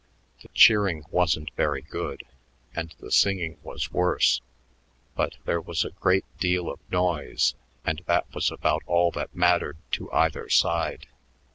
[0.41, 2.23] The cheering wasn't very good,
[2.75, 4.41] and the singing was worse;
[5.15, 7.53] but there was a great deal of noise,
[7.85, 11.05] and that was about all that mattered to either side.